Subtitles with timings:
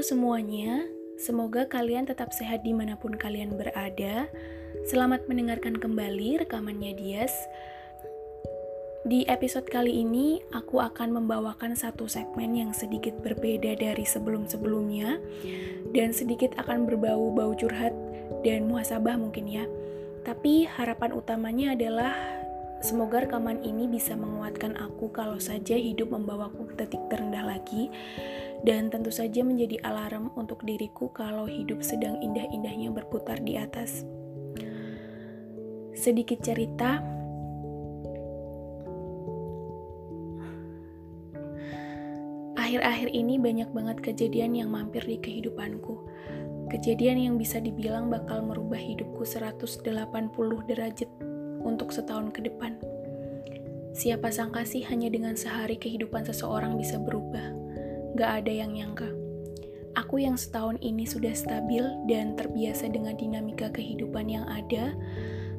[0.00, 0.88] Semuanya,
[1.20, 4.32] semoga kalian tetap sehat di mana pun kalian berada.
[4.88, 7.36] Selamat mendengarkan kembali rekamannya Dias.
[9.04, 15.20] Di episode kali ini, aku akan membawakan satu segmen yang sedikit berbeda dari sebelum-sebelumnya,
[15.92, 17.92] dan sedikit akan berbau-bau curhat
[18.40, 19.68] dan muhasabah mungkin ya.
[20.24, 22.39] Tapi harapan utamanya adalah
[22.80, 27.92] semoga rekaman ini bisa menguatkan aku kalau saja hidup membawaku ke titik terendah lagi
[28.64, 34.04] dan tentu saja menjadi alarm untuk diriku kalau hidup sedang indah-indahnya berputar di atas.
[35.96, 37.00] Sedikit cerita,
[42.56, 46.00] akhir-akhir ini banyak banget kejadian yang mampir di kehidupanku.
[46.70, 49.82] Kejadian yang bisa dibilang bakal merubah hidupku 180
[50.70, 51.10] derajat
[51.62, 52.76] untuk setahun ke depan.
[53.90, 57.52] Siapa sangka sih hanya dengan sehari kehidupan seseorang bisa berubah.
[58.14, 59.10] Gak ada yang nyangka.
[59.98, 64.94] Aku yang setahun ini sudah stabil dan terbiasa dengan dinamika kehidupan yang ada,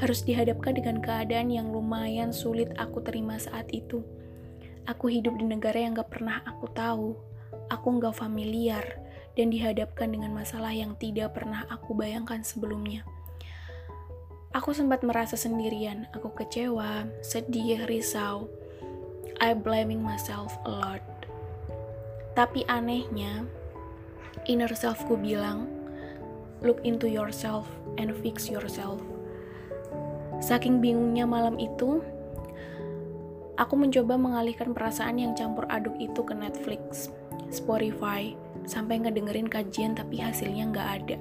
[0.00, 4.00] harus dihadapkan dengan keadaan yang lumayan sulit aku terima saat itu.
[4.88, 7.12] Aku hidup di negara yang gak pernah aku tahu,
[7.68, 8.84] aku gak familiar,
[9.36, 13.04] dan dihadapkan dengan masalah yang tidak pernah aku bayangkan sebelumnya.
[14.54, 18.46] Aku sempat merasa sendirian, aku kecewa, sedih, risau.
[19.42, 21.02] I blaming myself a lot.
[22.38, 23.50] Tapi anehnya,
[24.46, 25.66] inner selfku bilang,
[26.62, 27.66] look into yourself
[27.98, 29.02] and fix yourself.
[30.38, 31.98] Saking bingungnya malam itu,
[33.58, 37.10] aku mencoba mengalihkan perasaan yang campur aduk itu ke Netflix,
[37.50, 38.38] Spotify,
[38.70, 41.18] sampai ngedengerin kajian tapi hasilnya nggak ada.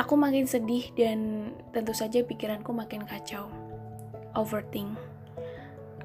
[0.00, 3.52] Aku makin sedih dan tentu saja pikiranku makin kacau.
[4.32, 4.96] Overthink.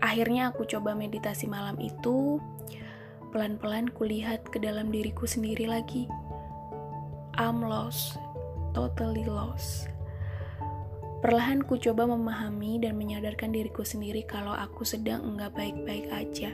[0.03, 2.43] Akhirnya aku coba meditasi malam itu,
[3.31, 6.11] pelan-pelan kulihat ke dalam diriku sendiri lagi.
[7.39, 8.19] I'm lost,
[8.75, 9.87] totally lost.
[11.23, 16.51] Perlahan ku coba memahami dan menyadarkan diriku sendiri kalau aku sedang enggak baik-baik aja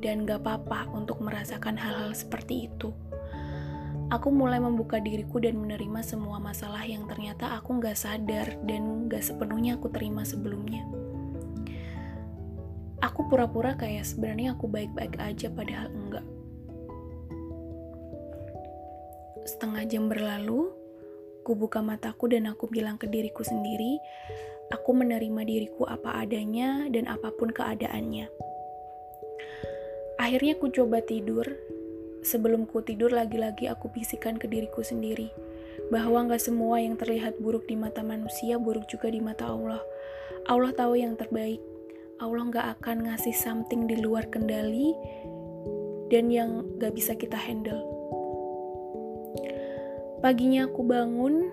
[0.00, 2.88] dan gak apa-apa untuk merasakan hal-hal seperti itu.
[4.10, 9.22] Aku mulai membuka diriku dan menerima semua masalah yang ternyata aku gak sadar dan gak
[9.22, 10.82] sepenuhnya aku terima sebelumnya.
[13.00, 16.26] Aku pura-pura kayak sebenarnya aku baik-baik aja padahal enggak.
[19.46, 20.74] Setengah jam berlalu,
[21.46, 23.96] ku buka mataku dan aku bilang ke diriku sendiri,
[24.74, 28.26] aku menerima diriku apa adanya dan apa pun keadaannya.
[30.18, 31.46] Akhirnya ku coba tidur.
[32.20, 35.32] Sebelum ku tidur lagi-lagi aku bisikan ke diriku sendiri
[35.88, 39.80] bahwa nggak semua yang terlihat buruk di mata manusia buruk juga di mata Allah.
[40.46, 41.60] Allah tahu yang terbaik.
[42.20, 44.92] Allah nggak akan ngasih something di luar kendali
[46.12, 47.80] dan yang nggak bisa kita handle.
[50.20, 51.48] Paginya aku bangun,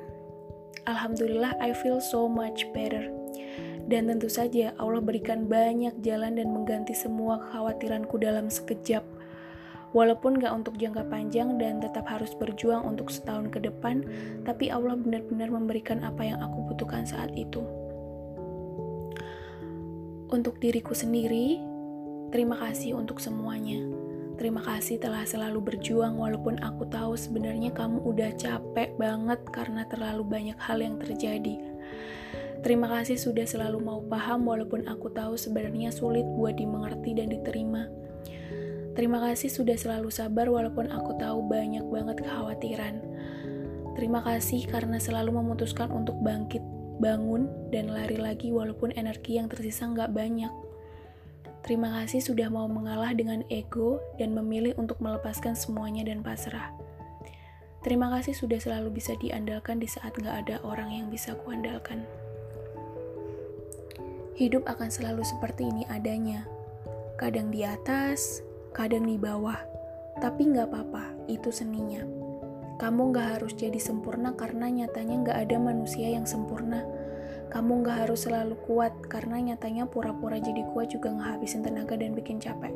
[0.84, 3.08] Alhamdulillah I feel so much better.
[3.88, 9.08] Dan tentu saja Allah berikan banyak jalan dan mengganti semua kekhawatiranku dalam sekejap.
[9.96, 14.04] Walaupun gak untuk jangka panjang dan tetap harus berjuang untuk setahun ke depan,
[14.44, 17.64] tapi Allah benar-benar memberikan apa yang aku butuhkan saat itu.
[20.28, 21.64] Untuk diriku sendiri,
[22.36, 23.80] terima kasih untuk semuanya.
[24.38, 30.22] Terima kasih telah selalu berjuang walaupun aku tahu sebenarnya kamu udah capek banget karena terlalu
[30.28, 31.58] banyak hal yang terjadi.
[32.62, 37.90] Terima kasih sudah selalu mau paham walaupun aku tahu sebenarnya sulit buat dimengerti dan diterima.
[38.98, 42.98] Terima kasih sudah selalu sabar walaupun aku tahu banyak banget kekhawatiran.
[43.94, 46.66] Terima kasih karena selalu memutuskan untuk bangkit,
[46.98, 50.50] bangun, dan lari lagi walaupun energi yang tersisa nggak banyak.
[51.62, 56.74] Terima kasih sudah mau mengalah dengan ego dan memilih untuk melepaskan semuanya dan pasrah.
[57.86, 62.02] Terima kasih sudah selalu bisa diandalkan di saat nggak ada orang yang bisa kuandalkan.
[64.34, 66.50] Hidup akan selalu seperti ini adanya.
[67.18, 68.46] Kadang di atas,
[68.78, 69.58] kadang di bawah.
[70.22, 72.06] Tapi nggak apa-apa, itu seninya.
[72.78, 76.86] Kamu nggak harus jadi sempurna karena nyatanya nggak ada manusia yang sempurna.
[77.50, 82.38] Kamu nggak harus selalu kuat karena nyatanya pura-pura jadi kuat juga ngehabisin tenaga dan bikin
[82.38, 82.70] capek.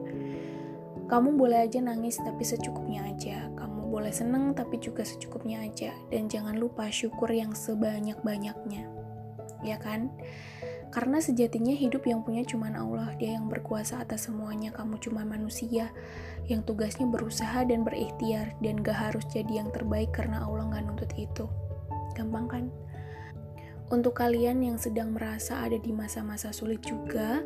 [1.06, 3.54] Kamu boleh aja nangis tapi secukupnya aja.
[3.54, 5.94] Kamu boleh seneng tapi juga secukupnya aja.
[6.10, 8.90] Dan jangan lupa syukur yang sebanyak-banyaknya.
[9.62, 10.10] Ya kan?
[10.92, 15.88] Karena sejatinya hidup yang punya cuma Allah, dia yang berkuasa atas semuanya, kamu cuma manusia
[16.52, 21.12] yang tugasnya berusaha dan berikhtiar dan gak harus jadi yang terbaik karena Allah gak nuntut
[21.16, 21.48] itu.
[22.12, 22.66] Gampang kan?
[23.88, 27.40] Untuk kalian yang sedang merasa ada di masa-masa sulit juga,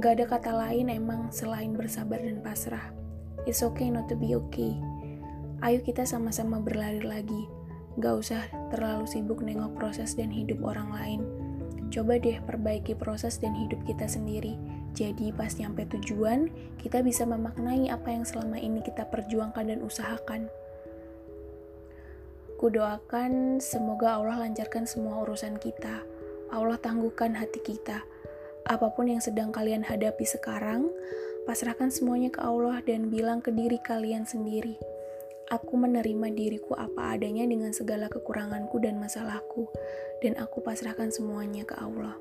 [0.00, 2.88] gak ada kata lain emang selain bersabar dan pasrah.
[3.44, 4.72] It's okay not to be okay.
[5.60, 7.44] Ayo kita sama-sama berlari lagi.
[8.00, 8.40] Gak usah
[8.72, 11.41] terlalu sibuk nengok proses dan hidup orang lain.
[11.92, 14.56] Coba deh perbaiki proses dan hidup kita sendiri.
[14.96, 16.48] Jadi pas nyampe tujuan,
[16.80, 20.48] kita bisa memaknai apa yang selama ini kita perjuangkan dan usahakan.
[22.56, 26.00] Kudoakan semoga Allah lancarkan semua urusan kita.
[26.48, 28.00] Allah tangguhkan hati kita.
[28.64, 30.88] Apa pun yang sedang kalian hadapi sekarang,
[31.44, 34.91] pasrahkan semuanya ke Allah dan bilang ke diri kalian sendiri.
[35.52, 39.68] Aku menerima diriku apa adanya dengan segala kekuranganku dan masalahku,
[40.24, 42.16] dan aku pasrahkan semuanya ke Allah.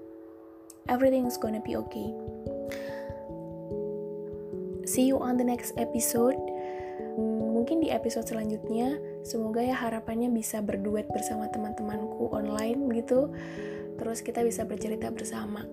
[0.91, 2.11] Everything is gonna be okay.
[4.83, 6.35] See you on the next episode.
[7.61, 13.31] Mungkin di episode selanjutnya, semoga ya harapannya bisa berduet bersama teman-temanku online gitu.
[13.95, 15.63] Terus kita bisa bercerita bersama.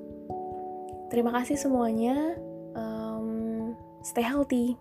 [1.10, 2.38] Terima kasih semuanya.
[2.78, 3.72] Um,
[4.04, 4.78] stay healthy.